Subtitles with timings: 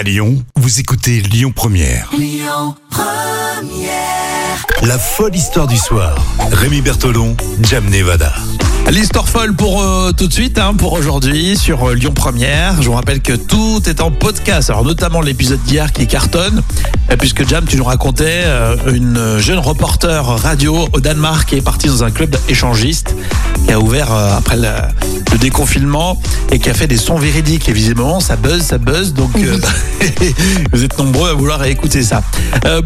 [0.00, 2.10] À Lyon, vous écoutez Lyon Première.
[4.80, 6.16] La folle histoire du soir.
[6.52, 8.32] Rémi Bertolon, Jam Nevada.
[8.90, 12.82] L'histoire folle pour euh, tout de suite, hein, pour aujourd'hui sur euh, Lyon Première.
[12.82, 16.60] Je vous rappelle que tout est en podcast, alors notamment l'épisode d'hier qui cartonne,
[17.10, 21.60] euh, puisque Jam, tu nous racontais euh, une jeune reporter radio au Danemark qui est
[21.62, 23.14] partie dans un club échangiste,
[23.64, 24.68] qui a ouvert après le,
[25.32, 26.20] le déconfinement
[26.50, 27.68] et qui a fait des sons véridiques.
[27.68, 29.30] Et visiblement, ça buzz, ça buzz, donc
[30.72, 32.22] vous êtes nombreux à vouloir écouter ça.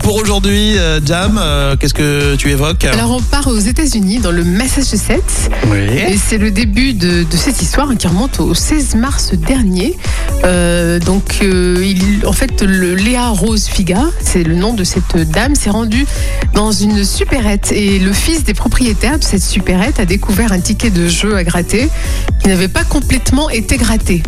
[0.01, 1.41] Pour aujourd'hui, Jam,
[1.81, 2.85] qu'est-ce que tu évoques?
[2.85, 5.51] Alors on part aux États-Unis, dans le Massachusetts.
[5.71, 5.94] Oui.
[5.97, 9.97] Et c'est le début de, de cette histoire qui remonte au 16 mars dernier.
[10.45, 15.17] Euh, donc, euh, il, en fait, le Léa Rose Figa, c'est le nom de cette
[15.31, 16.07] dame, s'est rendue
[16.53, 17.73] dans une supérette.
[17.73, 21.45] Et le fils des propriétaires de cette supérette a découvert un ticket de jeu à
[21.45, 21.89] gratter
[22.41, 24.23] qui n'avait pas complètement été gratté.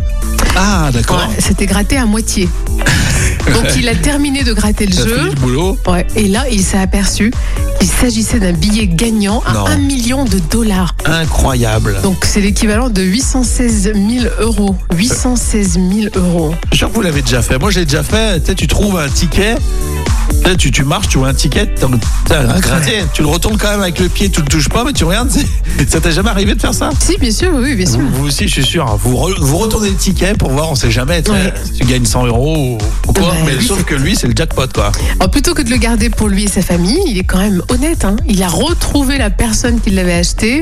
[0.55, 1.17] Ah, d'accord.
[1.17, 2.47] Ouais, C'était gratté à moitié.
[3.53, 5.29] Donc, il a terminé de gratter le Ça jeu.
[5.29, 5.77] du boulot.
[5.87, 7.31] Ouais, et là, il s'est aperçu
[7.79, 9.65] qu'il s'agissait d'un billet gagnant à Non.
[9.67, 10.95] 1 million de dollars.
[11.05, 11.97] Incroyable.
[12.03, 14.75] Donc c'est l'équivalent de 816 000 euros.
[14.95, 16.53] 816 000 euros.
[16.63, 17.57] Je suis sûr que vous l'avez déjà fait.
[17.57, 18.39] Moi, j'ai déjà fait.
[18.41, 19.55] Tu sais, tu trouves un ticket.
[19.55, 23.57] tu sais, Tu, tu marches, tu vois un ticket, t'as un gratté, tu le retournes
[23.57, 25.29] quand même avec le pied, tu le touches pas, mais tu regardes.
[25.31, 25.45] c'est-
[25.89, 26.89] Ça t'est jamais arrivé de faire ça?
[26.99, 27.99] Si, bien sûr, oui, bien sûr.
[27.99, 28.85] vous, vous aussi, je suis sûr.
[28.87, 28.97] hein.
[29.01, 31.21] Vous, re- vous retournez le ticket pour voir, on sait jamais.
[31.21, 31.53] tu sais, Ouais.
[31.65, 33.33] Si tu gagnes 100 euros ou, ou quoi.
[33.45, 34.91] Mais sauf que lui, c'est le jackpot, quoi.
[35.19, 37.61] Alors, plutôt que de le garder pour lui et sa famille, il est quand même
[37.69, 38.05] honnête.
[38.05, 38.15] hein.
[38.27, 40.61] Il a retrouvé la personne qui l'avait acheté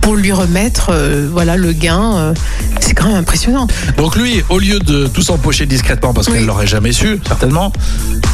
[0.00, 2.16] pour lui remettre euh, voilà, le gain.
[2.16, 2.34] euh.
[2.80, 3.66] c'est quand même impressionnant.
[3.96, 6.34] Donc lui, au lieu de tout s'empocher discrètement, parce Oui.
[6.34, 7.72] qu'elle l'aurait jamais su, certainement,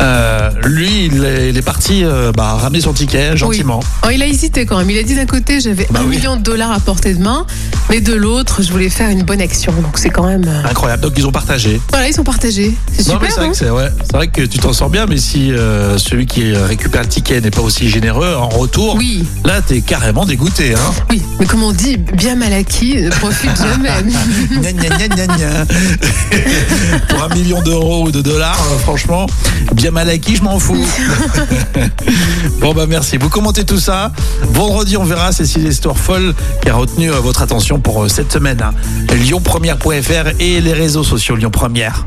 [0.00, 3.80] euh, lui, il est, il est parti euh, bah, ramener son ticket gentiment.
[3.80, 3.86] Oui.
[4.03, 4.91] Alors, il a hésité quand même.
[4.91, 6.16] Il a dit d'un côté, j'avais Bah un oui.
[6.16, 7.47] million de dollars à portée de main,
[7.91, 9.72] mais de l'autre, je voulais faire une bonne action.
[9.83, 10.44] Donc c'est quand même.
[10.47, 11.03] euh, Incroyable.
[11.03, 11.80] Donc ils ont partagé.
[11.91, 12.75] Voilà, ils sont partagés.
[12.97, 13.33] C'est Non, mais super.
[13.33, 15.53] c'est vrai, hein que c'est ouais, c'est vrai que tu t'en sors bien, mais si
[15.53, 19.25] euh, celui qui récupère le ticket n'est pas aussi généreux en retour, oui.
[19.45, 20.75] là t'es carrément dégoûté.
[20.75, 23.88] Hein Oui, mais comme on dit, bien mal acquis ne profite jamais.
[27.09, 29.27] Pour un million d'euros ou de dollars, euh, franchement,
[29.75, 30.87] bien mal acquis, je m'en fous.
[32.60, 33.16] bon bah merci.
[33.16, 34.12] Vous commentez tout ça.
[34.43, 35.33] Vendredi, on verra.
[35.33, 38.62] C'est si l'histoire folle qui a retenu euh, votre attention pour euh, cette semaine.
[38.62, 38.72] Hein.
[39.15, 42.06] Lyonpremière.fr et les réseaux sociaux Lyon Première.